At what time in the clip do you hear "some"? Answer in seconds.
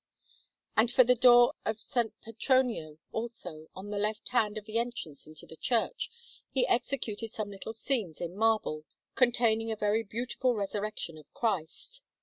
7.29-7.51